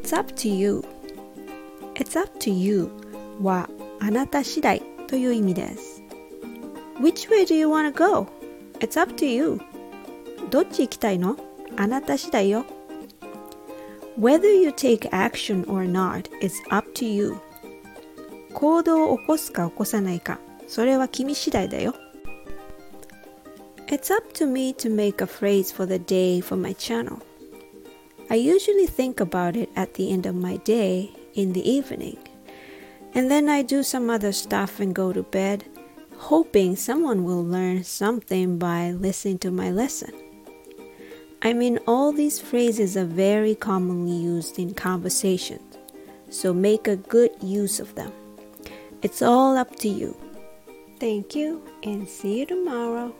[0.00, 0.84] It's up to you
[1.94, 2.90] It's up to you
[3.40, 3.68] は
[4.00, 6.02] あなた次第という意味です
[7.00, 8.26] Which way do you wanna go?
[8.80, 9.60] It's up to you
[10.50, 11.36] どっち行きたいの
[11.76, 12.64] あなた次第よ
[14.18, 17.36] Whether you take action or not is up to you
[18.54, 21.94] 行動を起こすか起こさないかそれは君次第だよ
[23.88, 27.18] It's up to me to make a phrase for the day for my channel.
[28.31, 32.17] I usually think about it at the end of my day in the evening.
[33.13, 35.65] And then I do some other stuff and go to bed,
[36.15, 40.13] hoping someone will learn something by listening to my lesson.
[41.41, 45.77] I mean, all these phrases are very commonly used in conversations,
[46.29, 48.13] so make a good use of them.
[49.01, 50.15] It's all up to you.
[51.01, 53.13] Thank you and see you tomorrow.